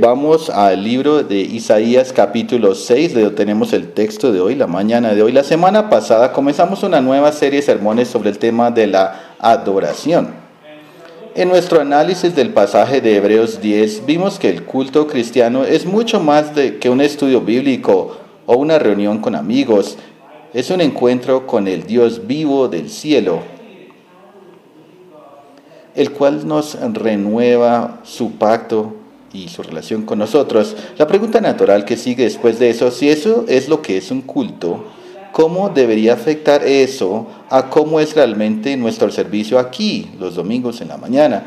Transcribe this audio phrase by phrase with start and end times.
[0.00, 4.66] Vamos al libro de Isaías capítulo 6, de donde tenemos el texto de hoy, la
[4.66, 5.30] mañana de hoy.
[5.30, 10.28] La semana pasada comenzamos una nueva serie de sermones sobre el tema de la adoración.
[11.34, 16.18] En nuestro análisis del pasaje de Hebreos 10 vimos que el culto cristiano es mucho
[16.18, 19.98] más de, que un estudio bíblico o una reunión con amigos.
[20.54, 23.40] Es un encuentro con el Dios vivo del cielo,
[25.94, 28.94] el cual nos renueva su pacto
[29.32, 30.76] y su relación con nosotros.
[30.98, 34.22] La pregunta natural que sigue después de eso, si eso es lo que es un
[34.22, 34.84] culto,
[35.32, 40.96] ¿cómo debería afectar eso a cómo es realmente nuestro servicio aquí, los domingos en la
[40.96, 41.44] mañana?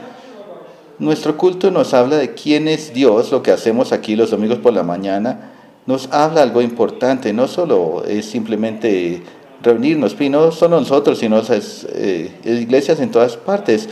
[1.00, 4.74] Nuestro culto nos habla de quién es Dios, lo que hacemos aquí los domingos por
[4.74, 5.52] la mañana,
[5.86, 9.22] nos habla algo importante, no solo es simplemente
[9.62, 13.90] reunirnos, no solo nosotros, sino las eh, iglesias en todas partes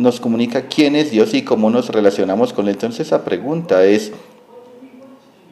[0.00, 2.72] nos comunica quién es Dios y cómo nos relacionamos con Él.
[2.72, 4.12] Entonces esa pregunta es,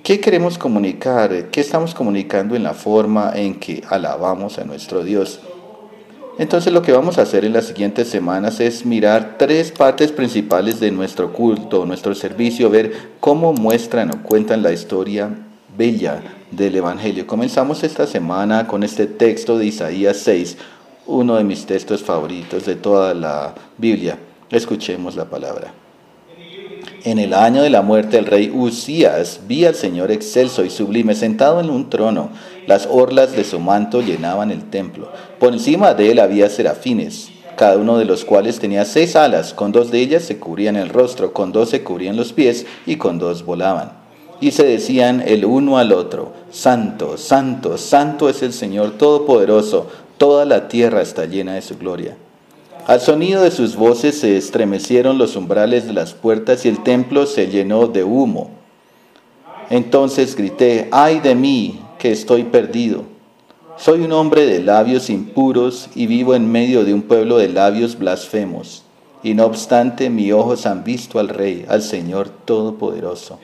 [0.03, 1.51] ¿qué queremos comunicar?
[1.51, 5.41] ¿Qué estamos comunicando en la forma en que alabamos a nuestro Dios?
[6.39, 10.81] Entonces lo que vamos a hacer en las siguientes semanas es mirar tres partes principales
[10.81, 15.31] de nuestro culto, nuestro servicio, ver cómo muestran o cuentan la historia
[15.77, 17.27] bella del Evangelio.
[17.27, 20.57] Comenzamos esta semana con este texto de Isaías 6,
[21.07, 24.17] uno de mis textos favoritos de toda la Biblia.
[24.51, 25.75] Escuchemos la palabra.
[27.05, 31.15] En el año de la muerte del rey Usías vi al Señor excelso y sublime
[31.15, 32.31] sentado en un trono.
[32.67, 35.13] Las orlas de su manto llenaban el templo.
[35.39, 39.53] Por encima de él había serafines, cada uno de los cuales tenía seis alas.
[39.53, 42.97] Con dos de ellas se cubrían el rostro, con dos se cubrían los pies y
[42.97, 43.93] con dos volaban.
[44.41, 50.45] Y se decían el uno al otro, Santo, Santo, Santo es el Señor Todopoderoso, toda
[50.45, 52.17] la tierra está llena de su gloria.
[52.89, 57.27] Al sonido de sus voces se estremecieron los umbrales de las puertas y el templo
[57.27, 58.49] se llenó de humo.
[59.69, 63.03] Entonces grité, ay de mí, que estoy perdido.
[63.77, 67.99] Soy un hombre de labios impuros y vivo en medio de un pueblo de labios
[67.99, 68.85] blasfemos.
[69.23, 73.39] Y no obstante, mis ojos han visto al Rey, al Señor Todopoderoso.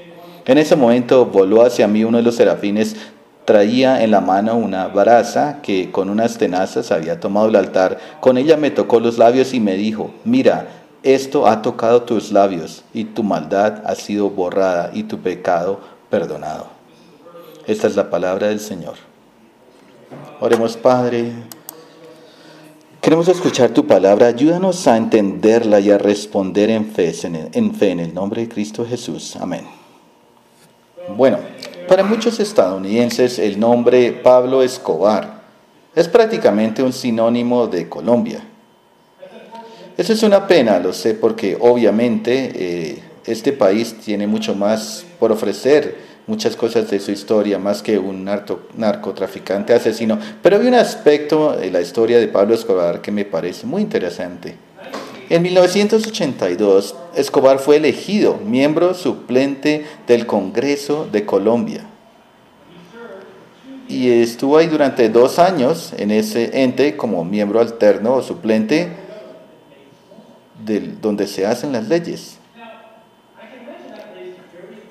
[0.47, 2.97] En ese momento voló hacia mí uno de los serafines
[3.45, 7.99] Traía en la mano una brasa que con unas tenazas había tomado el altar.
[8.21, 10.69] Con ella me tocó los labios y me dijo, mira,
[11.03, 16.69] esto ha tocado tus labios y tu maldad ha sido borrada y tu pecado perdonado.
[17.67, 18.95] Esta es la palabra del Señor.
[20.41, 21.33] Oremos, Padre.
[23.03, 24.29] Queremos escuchar tu palabra.
[24.29, 28.87] Ayúdanos a entenderla y a responder en fe en fe en el nombre de Cristo
[28.87, 29.37] Jesús.
[29.37, 29.67] Amén.
[31.15, 31.54] Bueno.
[31.89, 35.43] Para muchos estadounidenses el nombre Pablo Escobar
[35.95, 38.43] es prácticamente un sinónimo de Colombia.
[39.97, 45.31] Eso es una pena, lo sé, porque obviamente eh, este país tiene mucho más por
[45.31, 45.97] ofrecer,
[46.27, 50.19] muchas cosas de su historia, más que un narcotraficante asesino.
[50.43, 54.57] Pero hay un aspecto de la historia de Pablo Escobar que me parece muy interesante.
[55.31, 61.87] En 1982, Escobar fue elegido miembro suplente del Congreso de Colombia.
[63.89, 68.89] Y estuvo ahí durante dos años en ese ente como miembro alterno o suplente
[70.65, 72.39] del, donde se hacen las leyes.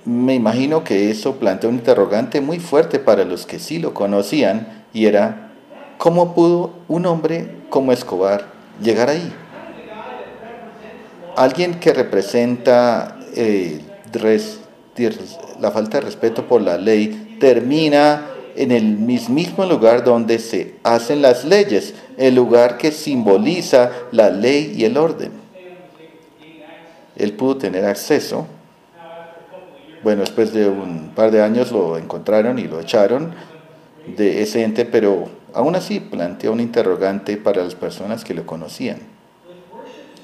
[0.06, 4.84] Me imagino que eso plantea un interrogante muy fuerte para los que sí lo conocían
[4.94, 5.52] y era,
[5.98, 8.48] ¿cómo pudo un hombre como Escobar
[8.82, 9.34] llegar ahí?
[11.36, 13.82] Alguien que representa eh,
[15.60, 21.22] la falta de respeto por la ley termina en el mismo lugar donde se hacen
[21.22, 25.32] las leyes, el lugar que simboliza la ley y el orden.
[27.16, 28.48] Él pudo tener acceso.
[30.04, 33.34] Bueno, después de un par de años lo encontraron y lo echaron
[34.06, 38.98] de ese ente, pero aún así planteó un interrogante para las personas que lo conocían.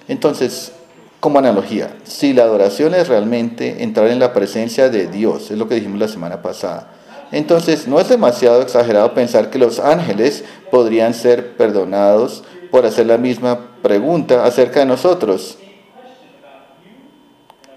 [0.07, 0.73] Entonces,
[1.19, 5.67] como analogía, si la adoración es realmente entrar en la presencia de Dios, es lo
[5.67, 6.91] que dijimos la semana pasada,
[7.31, 13.17] entonces no es demasiado exagerado pensar que los ángeles podrían ser perdonados por hacer la
[13.17, 15.57] misma pregunta acerca de nosotros.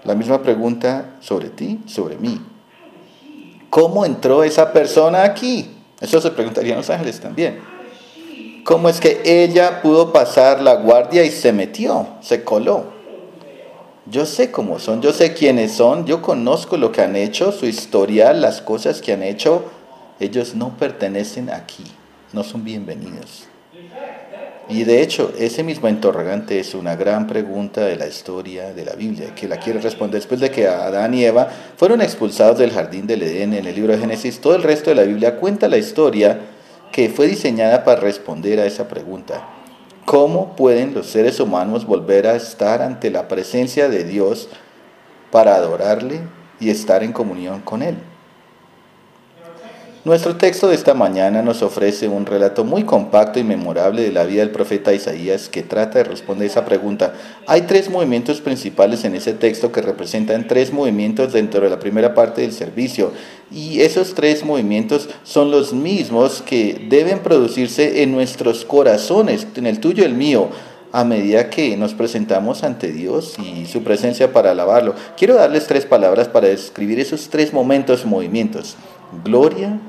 [0.03, 2.41] La misma pregunta sobre ti, sobre mí.
[3.69, 5.69] ¿Cómo entró esa persona aquí?
[6.01, 7.59] Eso se preguntarían los ángeles también.
[8.65, 12.92] ¿Cómo es que ella pudo pasar la guardia y se metió, se coló?
[14.05, 17.65] Yo sé cómo son, yo sé quiénes son, yo conozco lo que han hecho, su
[17.65, 19.63] historial, las cosas que han hecho.
[20.19, 21.85] Ellos no pertenecen aquí,
[22.33, 23.47] no son bienvenidos.
[24.67, 28.93] Y de hecho, ese mismo interrogante es una gran pregunta de la historia de la
[28.93, 31.47] Biblia, que la quiere responder después de que Adán y Eva
[31.77, 34.41] fueron expulsados del jardín del Edén en el libro de Génesis.
[34.41, 36.39] Todo el resto de la Biblia cuenta la historia
[36.91, 39.62] que fue diseñada para responder a esa pregunta.
[40.05, 44.49] ¿Cómo pueden los seres humanos volver a estar ante la presencia de Dios
[45.31, 46.21] para adorarle
[46.59, 47.97] y estar en comunión con Él?
[50.05, 54.25] Nuestro texto de esta mañana nos ofrece un relato muy compacto y memorable de la
[54.25, 57.13] vida del profeta Isaías que trata de responder esa pregunta.
[57.47, 62.13] Hay tres movimientos principales en ese texto que representan tres movimientos dentro de la primera
[62.13, 63.13] parte del servicio
[63.49, 69.79] y esos tres movimientos son los mismos que deben producirse en nuestros corazones, en el
[69.79, 70.49] tuyo y el mío
[70.91, 74.95] a medida que nos presentamos ante Dios y su presencia para alabarlo.
[75.15, 78.75] Quiero darles tres palabras para describir esos tres momentos, movimientos.
[79.23, 79.79] Gloria,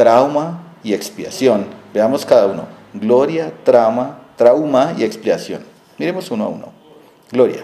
[0.00, 1.66] trauma y expiación.
[1.92, 2.64] Veamos cada uno.
[2.94, 5.60] Gloria, trauma, trauma y expiación.
[5.98, 6.72] Miremos uno a uno.
[7.30, 7.62] Gloria.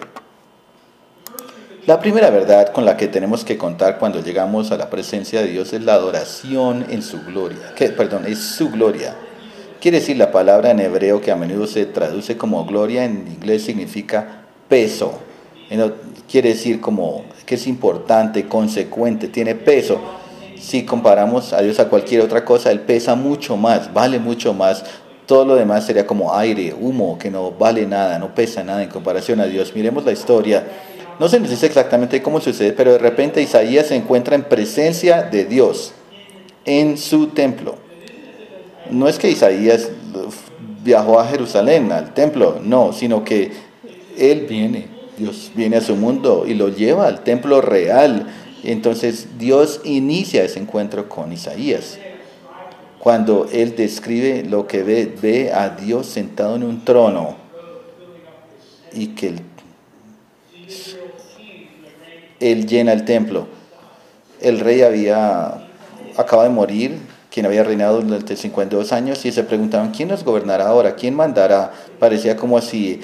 [1.86, 5.46] La primera verdad con la que tenemos que contar cuando llegamos a la presencia de
[5.46, 7.72] Dios es la adoración en su gloria.
[7.74, 9.14] Que, perdón, es su gloria.
[9.80, 13.62] Quiere decir la palabra en hebreo que a menudo se traduce como gloria, en inglés
[13.62, 15.20] significa peso.
[16.30, 20.25] Quiere decir como que es importante, consecuente, tiene peso
[20.58, 24.84] si comparamos a Dios a cualquier otra cosa, Él pesa mucho más, vale mucho más.
[25.26, 28.88] Todo lo demás sería como aire, humo, que no vale nada, no pesa nada en
[28.88, 29.72] comparación a Dios.
[29.74, 30.64] Miremos la historia.
[31.18, 35.22] No se nos dice exactamente cómo sucede, pero de repente Isaías se encuentra en presencia
[35.22, 35.92] de Dios,
[36.64, 37.76] en su templo.
[38.90, 39.88] No es que Isaías
[40.84, 43.50] viajó a Jerusalén, al templo, no, sino que
[44.16, 44.86] él viene,
[45.18, 48.26] Dios viene a su mundo y lo lleva al templo real
[48.72, 51.98] entonces Dios inicia ese encuentro con Isaías.
[52.98, 57.36] Cuando él describe lo que ve, ve a Dios sentado en un trono
[58.92, 59.34] y que
[62.40, 63.46] él, llena el templo.
[64.40, 65.66] El rey había
[66.16, 66.98] acaba de morir,
[67.30, 70.94] quien había reinado durante 52 años, y se preguntaban, ¿quién nos gobernará ahora?
[70.94, 71.72] ¿Quién mandará?
[71.98, 73.00] Parecía como si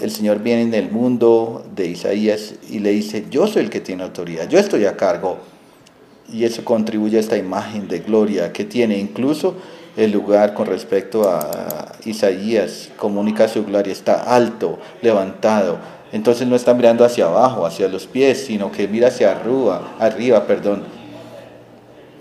[0.00, 3.80] el Señor viene en el mundo de Isaías y le dice, yo soy el que
[3.80, 5.38] tiene autoridad, yo estoy a cargo.
[6.32, 8.98] Y eso contribuye a esta imagen de gloria que tiene.
[8.98, 9.54] Incluso
[9.96, 15.78] el lugar con respecto a Isaías comunica su gloria, está alto, levantado.
[16.12, 20.46] Entonces no está mirando hacia abajo, hacia los pies, sino que mira hacia arriba, arriba,
[20.46, 20.84] perdón,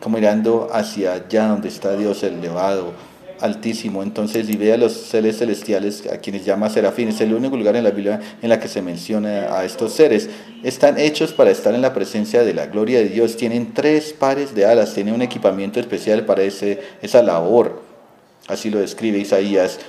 [0.02, 2.94] como mirando hacia allá donde está Dios elevado
[3.42, 4.04] altísimo.
[4.04, 7.76] Entonces, y ve a los seres celestiales, a quienes llama serafines, es el único lugar
[7.76, 10.30] en la Biblia en la que se menciona a estos seres.
[10.64, 13.38] Están hechos para estar en la presencia de la gloria de Dios.
[13.38, 17.82] Tienen tres pares de alas, tienen un equipamiento especial para ese, esa labor.
[18.48, 19.80] Así lo describe Isaías.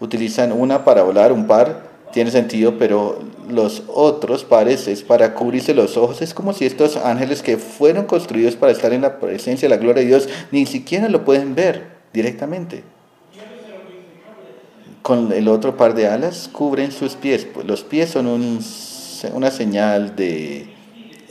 [0.00, 3.18] Utilizan una para volar, un par, tiene sentido, pero
[3.48, 6.22] los otros pares es para cubrirse los ojos.
[6.22, 9.80] Es como si estos ángeles que fueron construidos para estar en la presencia de la
[9.80, 12.82] gloria de Dios ni siquiera lo pueden ver directamente
[15.02, 17.46] con el otro par de alas cubren sus pies.
[17.64, 18.26] Los pies son
[19.32, 20.68] una señal de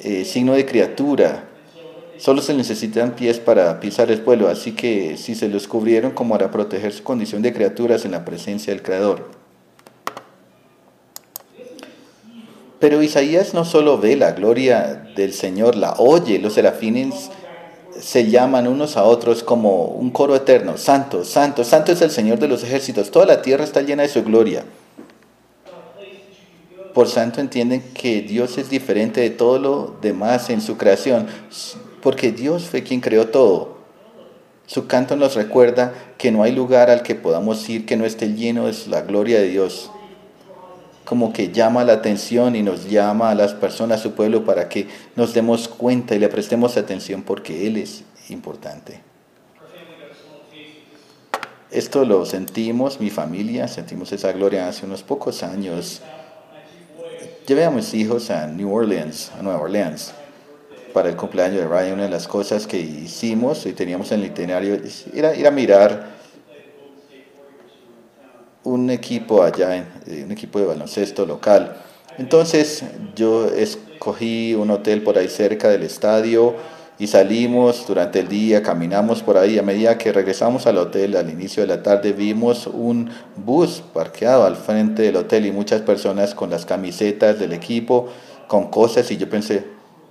[0.03, 1.45] eh, signo de criatura.
[2.17, 6.33] Solo se necesitan pies para pisar el pueblo, así que si se los cubrieron como
[6.33, 9.29] para proteger su condición de criaturas en la presencia del Creador.
[12.79, 17.31] Pero Isaías no solo ve la gloria del Señor, la oye, los serafines
[17.99, 22.39] se llaman unos a otros como un coro eterno, santo, santo, santo es el Señor
[22.39, 24.65] de los ejércitos, toda la tierra está llena de su gloria.
[26.93, 31.27] Por santo entienden que Dios es diferente de todo lo demás en su creación,
[32.01, 33.77] porque Dios fue quien creó todo.
[34.65, 38.33] Su canto nos recuerda que no hay lugar al que podamos ir que no esté
[38.33, 39.91] lleno de la gloria de Dios
[41.07, 44.67] como que llama la atención y nos llama a las personas, a su pueblo, para
[44.67, 48.99] que nos demos cuenta y le prestemos atención porque Él es importante.
[51.71, 56.01] Esto lo sentimos, mi familia, sentimos esa gloria hace unos pocos años.
[57.47, 60.11] Llevé a mis hijos a New Orleans, a Nueva Orleans,
[60.93, 61.93] para el cumpleaños de Ryan.
[61.93, 64.77] Una de las cosas que hicimos y teníamos en el itinerario
[65.13, 66.16] era ir a mirar
[68.67, 71.77] un equipo allá, en, un equipo de baloncesto local.
[72.17, 72.83] Entonces
[73.15, 76.55] yo escogí un hotel por ahí cerca del estadio
[76.99, 79.57] y salimos durante el día, caminamos por ahí.
[79.57, 84.45] A medida que regresamos al hotel al inicio de la tarde vimos un bus parqueado
[84.45, 88.07] al frente del hotel y muchas personas con las camisetas del equipo,
[88.47, 89.63] con cosas y yo pensé,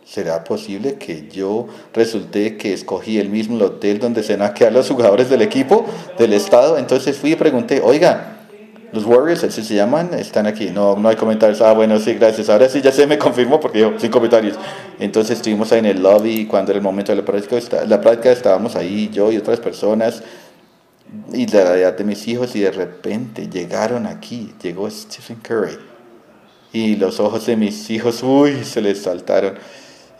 [0.04, 4.72] ¿será posible que yo resulté que escogí el mismo hotel donde se van a quedar
[4.72, 5.84] los jugadores del equipo
[6.16, 6.78] del estado?
[6.78, 8.35] Entonces fui y pregunté, oiga,
[8.96, 10.70] los Warriors, así se llaman, están aquí.
[10.70, 11.60] No, no hay comentarios.
[11.60, 12.48] Ah, bueno, sí, gracias.
[12.48, 14.56] Ahora sí ya se me confirmó porque yo, sin comentarios.
[14.98, 17.84] Entonces estuvimos ahí en el lobby cuando era el momento de la práctica.
[17.86, 20.22] La práctica estábamos ahí, yo y otras personas.
[21.32, 24.54] Y la edad de mis hijos y de repente llegaron aquí.
[24.62, 25.78] Llegó Stephen Curry.
[26.72, 29.54] Y los ojos de mis hijos, uy, se les saltaron.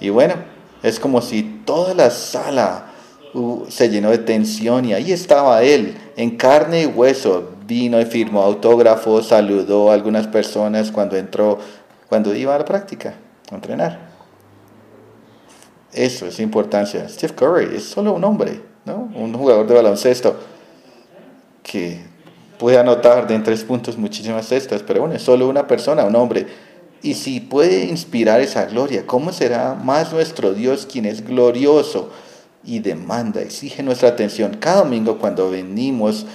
[0.01, 0.35] Y bueno,
[0.83, 2.93] es como si toda la sala
[3.33, 8.05] uh, se llenó de tensión y ahí estaba él, en carne y hueso, vino y
[8.05, 11.59] firmó autógrafos, saludó a algunas personas cuando entró,
[12.09, 13.15] cuando iba a la práctica,
[13.51, 13.99] a entrenar.
[15.93, 17.09] Eso es importancia.
[17.09, 19.11] Steve Curry es solo un hombre, ¿no?
[19.15, 20.37] un jugador de baloncesto
[21.63, 22.01] que
[22.59, 26.15] puede anotar de en tres puntos muchísimas cestas, pero bueno, es solo una persona, un
[26.17, 26.47] hombre.
[27.03, 32.11] Y si puede inspirar esa gloria, ¿cómo será más nuestro Dios quien es glorioso
[32.65, 34.57] y demanda, exige nuestra atención?
[34.59, 36.27] Cada domingo cuando venimos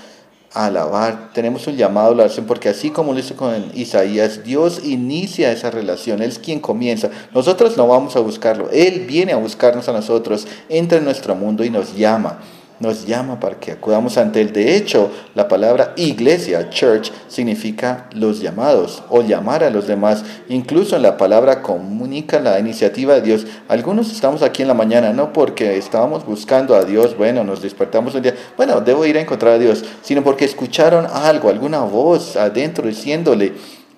[0.54, 4.82] alabar, tenemos un llamado a la oración, porque así como lo hizo con Isaías, Dios
[4.84, 7.10] inicia esa relación, Él es quien comienza.
[7.34, 11.64] Nosotros no vamos a buscarlo, Él viene a buscarnos a nosotros, entra en nuestro mundo
[11.64, 12.40] y nos llama
[12.82, 14.52] nos llama para que acudamos ante Él.
[14.52, 20.24] De hecho, la palabra iglesia, church, significa los llamados o llamar a los demás.
[20.50, 23.46] Incluso en la palabra comunica la iniciativa de Dios.
[23.68, 28.16] Algunos estamos aquí en la mañana no porque estábamos buscando a Dios, bueno, nos despertamos
[28.16, 32.36] un día, bueno, debo ir a encontrar a Dios, sino porque escucharon algo, alguna voz
[32.36, 33.54] adentro diciéndole,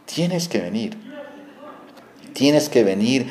[0.05, 0.97] tienes que venir.
[2.33, 3.27] Tienes que venir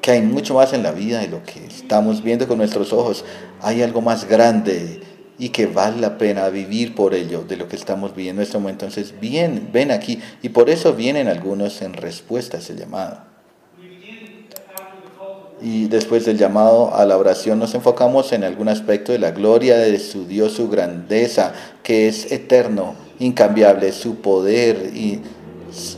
[0.00, 3.24] que hay mucho más en la vida de lo que estamos viendo con nuestros ojos.
[3.60, 5.00] Hay algo más grande
[5.38, 8.58] y que vale la pena vivir por ello de lo que estamos viviendo en este
[8.58, 8.84] momento.
[8.84, 10.20] Entonces, bien, ven aquí.
[10.42, 13.28] Y por eso vienen algunos en respuesta a ese llamado.
[15.60, 19.76] Y después del llamado a la oración nos enfocamos en algún aspecto de la gloria
[19.76, 21.52] de su Dios, su grandeza,
[21.82, 25.20] que es eterno, incambiable, su poder y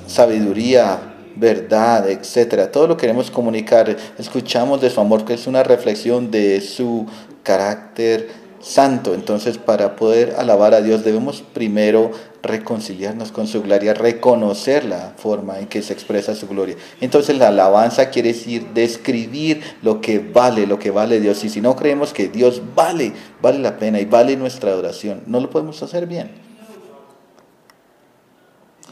[0.06, 1.09] sabiduría,
[1.40, 2.70] verdad, etcétera.
[2.70, 3.96] Todo lo queremos comunicar.
[4.18, 7.06] Escuchamos de su amor, que es una reflexión de su
[7.42, 8.28] carácter
[8.60, 9.14] santo.
[9.14, 12.10] Entonces, para poder alabar a Dios, debemos primero
[12.42, 16.76] reconciliarnos con su gloria, reconocer la forma en que se expresa su gloria.
[17.00, 21.42] Entonces, la alabanza quiere decir describir lo que vale, lo que vale Dios.
[21.44, 25.40] Y si no creemos que Dios vale, vale la pena y vale nuestra adoración, no
[25.40, 26.30] lo podemos hacer bien.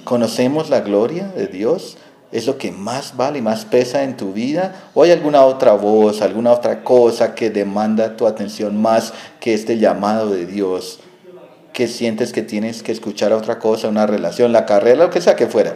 [0.04, 1.98] ¿Conocemos la gloria de Dios?
[2.30, 4.90] Es lo que más vale y más pesa en tu vida?
[4.94, 9.78] ¿O hay alguna otra voz, alguna otra cosa que demanda tu atención más que este
[9.78, 11.00] llamado de Dios?
[11.72, 15.36] Que sientes que tienes que escuchar otra cosa, una relación, la carrera, lo que sea
[15.36, 15.74] que fuera.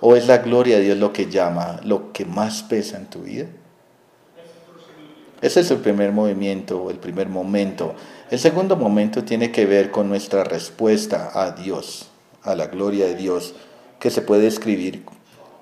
[0.00, 3.22] ¿O es la gloria de Dios lo que llama, lo que más pesa en tu
[3.22, 3.46] vida?
[5.42, 7.94] Ese es el primer movimiento, el primer momento.
[8.30, 12.08] El segundo momento tiene que ver con nuestra respuesta a Dios,
[12.42, 13.54] a la gloria de Dios,
[13.98, 15.04] que se puede escribir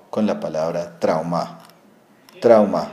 [0.09, 1.59] con la palabra trauma.
[2.41, 2.91] Trauma.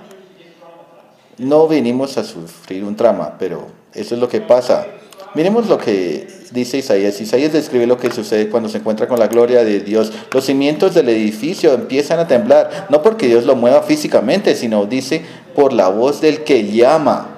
[1.39, 4.87] No vinimos a sufrir un trauma, pero eso es lo que pasa.
[5.35, 7.21] Miremos lo que dice Isaías.
[7.21, 10.13] Isaías describe lo que sucede cuando se encuentra con la gloria de Dios.
[10.33, 15.23] Los cimientos del edificio empiezan a temblar, no porque Dios lo mueva físicamente, sino dice
[15.55, 17.33] por la voz del que llama.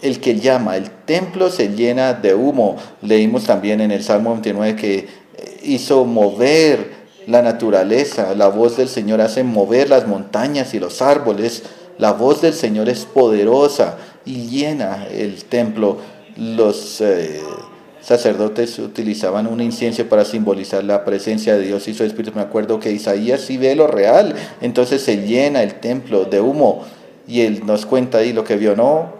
[0.00, 2.76] El que llama, el templo se llena de humo.
[3.02, 5.08] Leímos también en el Salmo 29 que
[5.64, 11.62] hizo mover la naturaleza, la voz del Señor hace mover las montañas y los árboles.
[11.98, 15.98] La voz del Señor es poderosa y llena el templo.
[16.36, 17.40] Los eh,
[18.00, 22.36] sacerdotes utilizaban un incienso para simbolizar la presencia de Dios y su Espíritu.
[22.36, 26.84] Me acuerdo que Isaías sí ve lo real, entonces se llena el templo de humo
[27.26, 29.12] y él nos cuenta ahí lo que vio, ¿no?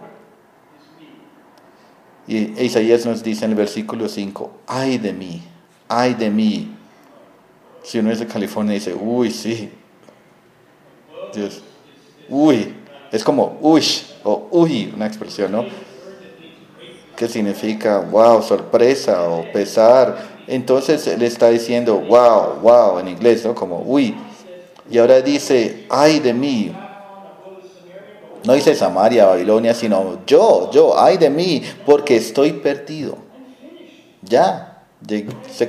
[2.27, 5.41] Y Isaías nos dice en el versículo 5, ay de mí,
[5.87, 6.74] ay de mí,
[7.85, 9.69] si uno es de California dice, uy, sí.
[11.31, 11.61] Dios,
[12.27, 12.73] uy,
[13.11, 13.83] es como uy
[14.23, 15.65] o uy, una expresión, ¿no?
[17.15, 20.17] Que significa wow, sorpresa o pesar.
[20.47, 23.53] Entonces él está diciendo wow, wow en inglés, ¿no?
[23.53, 24.15] Como uy.
[24.89, 26.75] Y ahora dice, ay de mí.
[28.45, 33.17] No dice Samaria, Babilonia, sino yo, yo, ay de mí, porque estoy perdido.
[34.23, 34.83] Ya,
[35.51, 35.67] se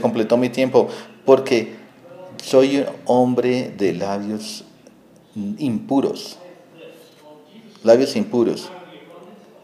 [0.00, 0.88] completó mi tiempo,
[1.24, 1.74] porque
[2.42, 4.64] soy un hombre de labios
[5.34, 6.38] impuros,
[7.82, 8.70] labios impuros.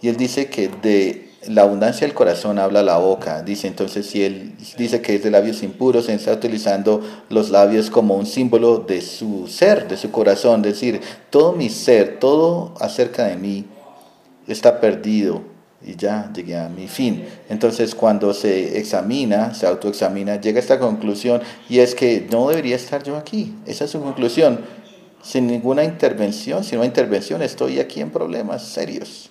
[0.01, 3.43] Y él dice que de la abundancia del corazón habla la boca.
[3.43, 8.17] Dice entonces, si él dice que es de labios impuros, está utilizando los labios como
[8.17, 10.65] un símbolo de su ser, de su corazón.
[10.65, 13.65] Es decir, todo mi ser, todo acerca de mí
[14.47, 17.25] está perdido y ya llegué a mi fin.
[17.49, 22.77] Entonces cuando se examina, se autoexamina, llega a esta conclusión y es que no debería
[22.77, 23.55] estar yo aquí.
[23.67, 24.61] Esa es su conclusión.
[25.23, 29.31] Sin ninguna intervención, sin una intervención estoy aquí en problemas serios.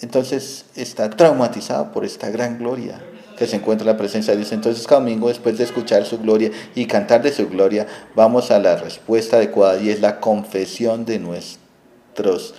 [0.00, 3.00] Entonces está traumatizado por esta gran gloria
[3.36, 4.52] que se encuentra en la presencia de Dios.
[4.52, 8.58] Entonces cada domingo después de escuchar su gloria y cantar de su gloria, vamos a
[8.58, 12.54] la respuesta adecuada y es la confesión de nuestros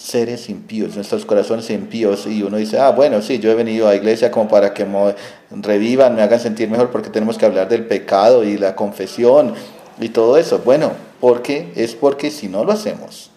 [0.00, 3.90] seres impíos, nuestros corazones impíos, y uno dice, ah, bueno, sí, yo he venido a
[3.90, 5.14] la iglesia como para que me
[5.50, 9.52] revivan, me hagan sentir mejor, porque tenemos que hablar del pecado y la confesión
[10.00, 10.60] y todo eso.
[10.64, 13.30] Bueno, porque es porque si no lo hacemos,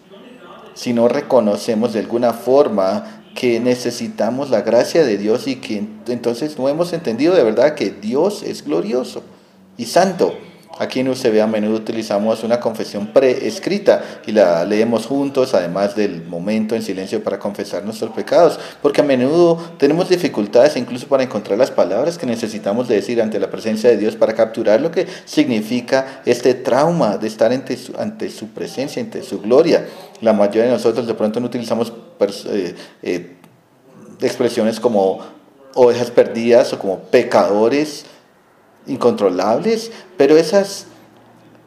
[0.72, 6.58] si no reconocemos de alguna forma que necesitamos la gracia de Dios y que entonces
[6.58, 9.22] no hemos entendido de verdad que Dios es glorioso
[9.76, 10.34] y santo
[10.78, 16.24] Aquí en UCB a menudo utilizamos una confesión preescrita y la leemos juntos, además del
[16.24, 21.58] momento en silencio para confesar nuestros pecados, porque a menudo tenemos dificultades incluso para encontrar
[21.58, 26.22] las palabras que necesitamos decir ante la presencia de Dios para capturar lo que significa
[26.24, 27.76] este trauma de estar ante
[28.28, 29.86] su, presencia, ante su gloria.
[30.22, 31.92] La mayoría de nosotros de pronto no utilizamos
[32.48, 33.36] eh, eh,
[34.20, 35.20] expresiones como
[35.74, 38.06] ovejas perdidas o como pecadores
[38.86, 40.86] incontrolables, pero esas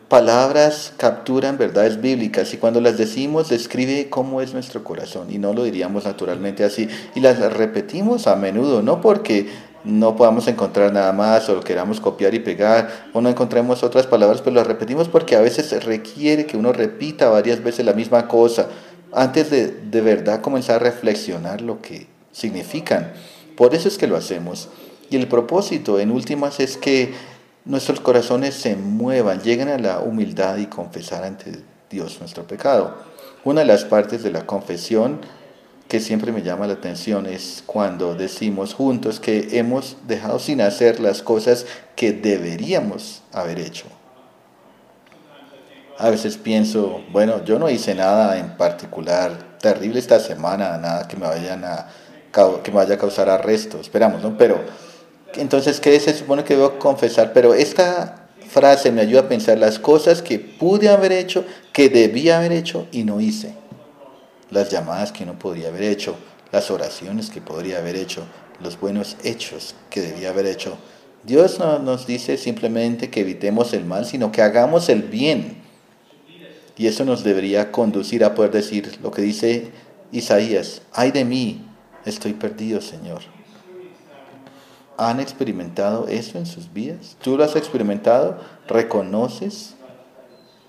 [0.08, 5.52] palabras capturan verdades bíblicas y cuando las decimos describe cómo es nuestro corazón y no
[5.52, 9.48] lo diríamos naturalmente así y las repetimos a menudo, no porque
[9.84, 14.42] no podamos encontrar nada más o queramos copiar y pegar o no encontremos otras palabras,
[14.42, 18.68] pero las repetimos porque a veces requiere que uno repita varias veces la misma cosa
[19.14, 23.14] antes de de verdad comenzar a reflexionar lo que significan.
[23.56, 24.70] Por eso es que lo hacemos.
[25.10, 27.14] Y el propósito, en últimas, es que
[27.66, 31.52] nuestros corazones se muevan, lleguen a la humildad y confesar ante
[31.90, 32.96] Dios nuestro pecado.
[33.44, 35.20] Una de las partes de la confesión
[35.88, 41.00] que siempre me llama la atención es cuando decimos juntos que hemos dejado sin hacer
[41.00, 41.66] las cosas
[41.96, 43.86] que deberíamos haber hecho.
[45.98, 51.18] A veces pienso, bueno, yo no hice nada en particular terrible esta semana, nada que
[51.18, 51.88] me, vayan a,
[52.64, 54.38] que me vaya a causar arresto, esperamos, ¿no?
[54.38, 54.60] Pero
[55.36, 57.34] entonces, ¿qué se supone que debo confesar?
[57.34, 62.40] Pero esta frase me ayuda a pensar las cosas que pude haber hecho, que debía
[62.40, 63.54] haber hecho y no hice.
[64.50, 66.16] Las llamadas que no podría haber hecho,
[66.52, 68.24] las oraciones que podría haber hecho,
[68.62, 70.78] los buenos hechos que debía haber hecho.
[71.24, 75.62] Dios no nos dice simplemente que evitemos el mal, sino que hagamos el bien.
[76.78, 79.72] Y eso nos debería conducir a poder decir lo que dice
[80.12, 81.66] Isaías, ay de mí,
[82.06, 83.37] estoy perdido, Señor
[84.98, 87.16] han experimentado eso en sus vidas?
[87.22, 88.38] ¿Tú lo has experimentado?
[88.68, 89.76] ¿Reconoces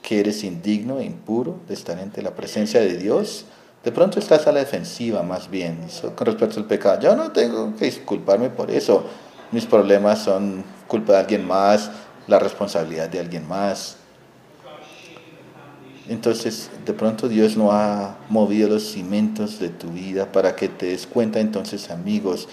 [0.02, 3.46] que eres indigno e impuro de estar ante la presencia de Dios?
[3.82, 5.78] De pronto estás a la defensiva más bien
[6.14, 7.00] con respecto al pecado.
[7.00, 9.04] Yo no tengo que disculparme por eso.
[9.50, 11.90] Mis problemas son culpa de alguien más,
[12.26, 13.96] la responsabilidad de alguien más.
[16.08, 20.86] Entonces, de pronto Dios no ha movido los cimientos de tu vida para que te
[20.86, 21.38] des cuenta.
[21.38, 22.48] Entonces, amigos,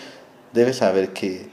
[0.54, 1.50] debes saber que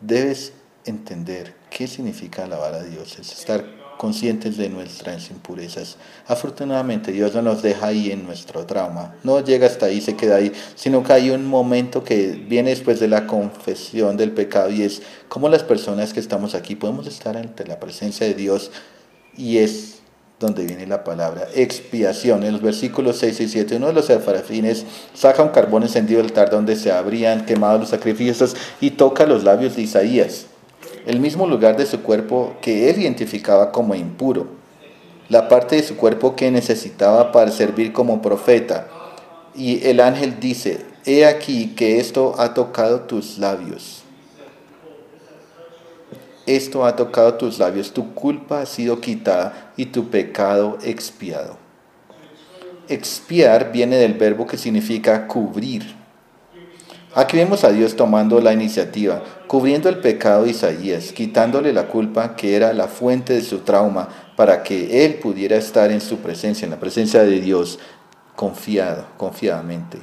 [0.00, 0.52] debes
[0.84, 5.98] entender qué significa alabar a Dios, es estar conscientes de nuestras impurezas.
[6.26, 10.36] Afortunadamente Dios no nos deja ahí en nuestro trauma, no llega hasta ahí, se queda
[10.36, 14.84] ahí, sino que hay un momento que viene después de la confesión del pecado y
[14.84, 18.70] es como las personas que estamos aquí podemos estar ante la presencia de Dios
[19.36, 19.99] y es
[20.40, 22.42] donde viene la palabra expiación.
[22.44, 26.30] En los versículos 6 y 7, uno de los serafines saca un carbón encendido del
[26.30, 30.46] altar donde se habrían quemado los sacrificios y toca los labios de Isaías,
[31.06, 34.48] el mismo lugar de su cuerpo que él identificaba como impuro,
[35.28, 38.88] la parte de su cuerpo que necesitaba para servir como profeta.
[39.54, 43.99] Y el ángel dice, he aquí que esto ha tocado tus labios
[46.46, 51.58] esto ha tocado tus labios, tu culpa ha sido quitada y tu pecado expiado.
[52.88, 55.94] Expiar viene del verbo que significa cubrir.
[57.14, 62.36] Aquí vemos a Dios tomando la iniciativa, cubriendo el pecado de Isaías, quitándole la culpa
[62.36, 66.64] que era la fuente de su trauma, para que él pudiera estar en su presencia,
[66.64, 67.80] en la presencia de Dios,
[68.36, 69.98] confiado, confiadamente.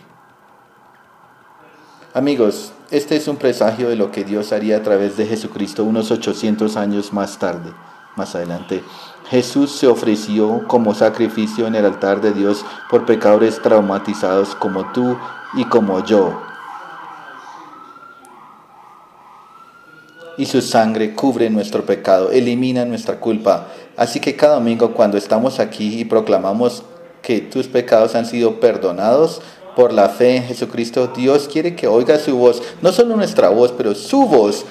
[2.13, 6.10] Amigos, Este es un presagio de lo que Dios haría a través de Jesucristo unos
[6.10, 7.73] 800 años más tarde,
[8.15, 8.82] más adelante.
[9.30, 15.17] Jesús se ofreció como sacrificio en el altar de Dios por pecadores traumatizados como tú
[15.56, 16.39] y como yo.
[20.38, 23.67] Y su sangre cubre nuestro pecado, elimina nuestra culpa.
[23.97, 26.84] Así que cada domingo cuando estamos aquí y proclamamos
[27.21, 29.41] que tus pecados han sido perdonados
[29.78, 33.72] por la fe en Jesucristo, Dios quiere que oiga su voz, no solo nuestra voz,
[33.78, 34.66] pero su voz.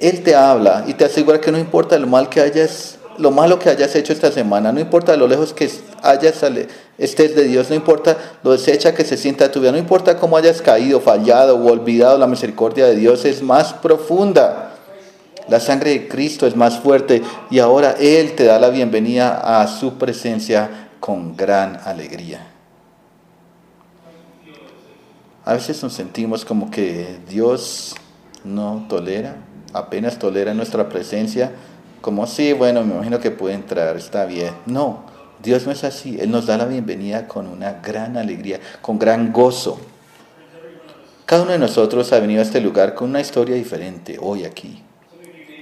[0.00, 3.60] Él te habla y te asegura que no importa lo mal que hayas, lo malo
[3.60, 5.70] que hayas hecho esta semana, no importa lo lejos que
[6.02, 6.44] hayas
[6.98, 10.36] estés de Dios, no importa lo deshecha que se sienta tu vida, no importa cómo
[10.36, 14.72] hayas caído, fallado o olvidado, la misericordia de Dios es más profunda.
[15.48, 19.68] La sangre de Cristo es más fuerte y ahora Él te da la bienvenida a
[19.68, 22.55] su presencia con gran alegría.
[25.46, 27.94] A veces nos sentimos como que Dios
[28.42, 29.36] no tolera,
[29.72, 31.52] apenas tolera nuestra presencia,
[32.00, 34.52] como sí, bueno, me imagino que puede entrar, está bien.
[34.66, 35.04] No,
[35.40, 39.32] Dios no es así, Él nos da la bienvenida con una gran alegría, con gran
[39.32, 39.78] gozo.
[41.26, 44.82] Cada uno de nosotros ha venido a este lugar con una historia diferente hoy aquí.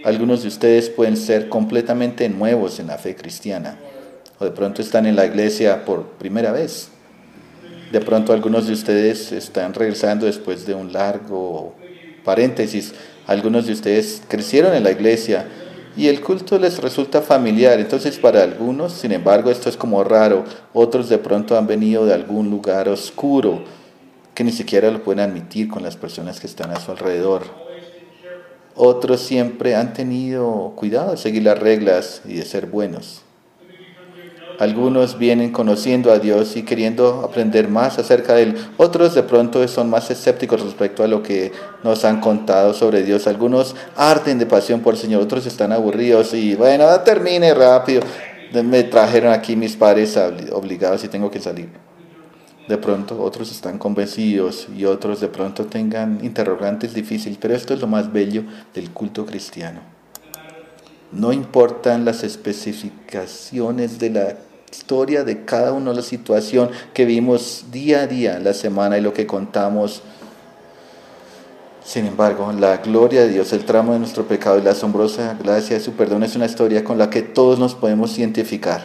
[0.03, 3.77] Algunos de ustedes pueden ser completamente nuevos en la fe cristiana
[4.39, 6.89] o de pronto están en la iglesia por primera vez.
[7.95, 11.77] De pronto algunos de ustedes están regresando después de un largo
[12.25, 12.93] paréntesis.
[13.25, 15.47] Algunos de ustedes crecieron en la iglesia
[15.97, 17.79] y el culto les resulta familiar.
[17.79, 20.43] Entonces para algunos, sin embargo, esto es como raro.
[20.73, 23.63] Otros de pronto han venido de algún lugar oscuro
[24.35, 27.45] que ni siquiera lo pueden admitir con las personas que están a su alrededor.
[28.75, 33.23] Otros siempre han tenido cuidado de seguir las reglas y de ser buenos.
[34.59, 38.55] Algunos vienen conociendo a Dios y queriendo aprender más acerca de Él.
[38.77, 43.27] Otros de pronto son más escépticos respecto a lo que nos han contado sobre Dios.
[43.27, 48.03] Algunos arden de pasión por el Señor, otros están aburridos y bueno, termine rápido.
[48.63, 50.17] Me trajeron aquí mis padres
[50.53, 51.69] obligados y tengo que salir.
[52.69, 57.81] De pronto otros están convencidos y otros de pronto tengan interrogantes difíciles, pero esto es
[57.81, 59.94] lo más bello del culto cristiano
[61.15, 64.37] no importan las especificaciones de la
[64.71, 69.13] historia de cada uno la situación que vimos día a día la semana y lo
[69.13, 70.03] que contamos.
[71.85, 75.77] Sin embargo, la gloria de Dios, el tramo de nuestro pecado y la asombrosa gracia
[75.77, 78.83] de su perdón es una historia con la que todos nos podemos identificar.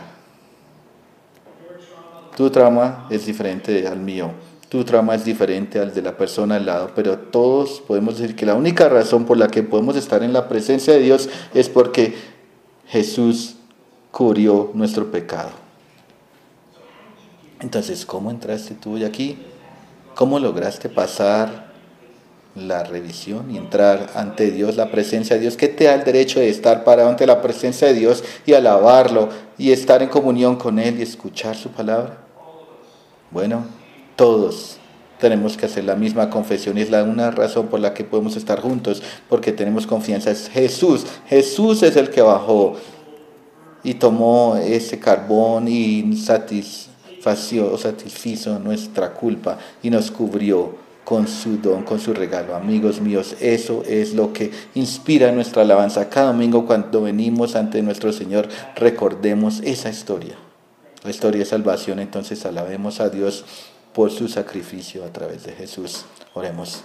[2.35, 4.31] Tu trama es diferente al mío
[4.69, 8.45] tu trama es diferente al de la persona al lado, pero todos podemos decir que
[8.45, 12.15] la única razón por la que podemos estar en la presencia de Dios es porque
[12.87, 13.55] Jesús
[14.11, 15.49] cubrió nuestro pecado.
[17.61, 19.39] Entonces, ¿cómo entraste tú hoy aquí?
[20.13, 21.69] ¿Cómo lograste pasar
[22.55, 25.57] la revisión y entrar ante Dios, la presencia de Dios?
[25.57, 29.29] ¿Qué te da el derecho de estar parado ante la presencia de Dios y alabarlo
[29.57, 32.17] y estar en comunión con Él y escuchar su palabra?
[33.31, 33.78] Bueno,
[34.19, 34.75] todos
[35.17, 38.35] tenemos que hacer la misma confesión y es la una razón por la que podemos
[38.35, 40.29] estar juntos, porque tenemos confianza.
[40.29, 42.75] Es Jesús, Jesús es el que bajó
[43.81, 51.83] y tomó ese carbón y satisfació, satisfizo nuestra culpa y nos cubrió con su don,
[51.83, 52.55] con su regalo.
[52.55, 56.09] Amigos míos, eso es lo que inspira nuestra alabanza.
[56.09, 60.35] Cada domingo cuando venimos ante nuestro Señor, recordemos esa historia.
[61.05, 63.45] La historia de salvación, entonces alabemos a Dios
[63.93, 66.05] por su sacrificio a través de Jesús.
[66.33, 66.83] Oremos.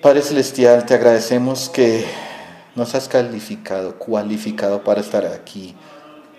[0.00, 2.04] Padre Celestial, te agradecemos que
[2.76, 5.74] nos has calificado, cualificado para estar aquí.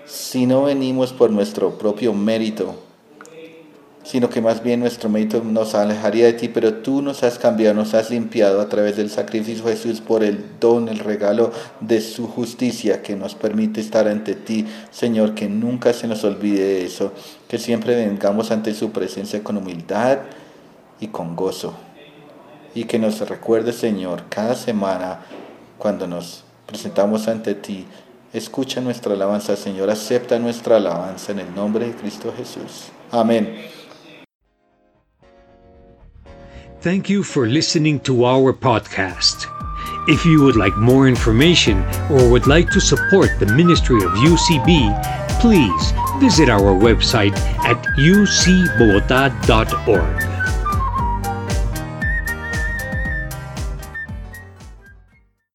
[0.05, 2.75] Si no venimos por nuestro propio mérito,
[4.09, 7.75] sino que más bien nuestro mérito nos alejaría de ti, pero tú nos has cambiado,
[7.75, 12.01] nos has limpiado a través del sacrificio de Jesús por el don, el regalo de
[12.01, 17.13] su justicia que nos permite estar ante ti, Señor, que nunca se nos olvide eso,
[17.47, 20.17] que siempre vengamos ante su presencia con humildad
[20.99, 21.75] y con gozo,
[22.73, 25.19] y que nos recuerde, Señor, cada semana
[25.77, 27.85] cuando nos presentamos ante ti,
[28.33, 32.87] escucha nuestra alabanza, Señor, acepta nuestra alabanza en el nombre de Cristo Jesús.
[33.11, 33.77] Amén.
[36.81, 39.47] Thank you for listening to our podcast.
[40.07, 44.87] If you would like more information or would like to support the ministry of UCB,
[45.41, 47.35] please visit our website
[47.67, 50.38] at ucbogota.org.